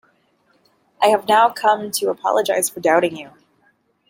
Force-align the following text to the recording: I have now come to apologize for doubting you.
I 0.99 1.09
have 1.09 1.27
now 1.27 1.51
come 1.51 1.91
to 1.91 2.09
apologize 2.09 2.67
for 2.71 2.79
doubting 2.79 3.15
you. 3.15 3.29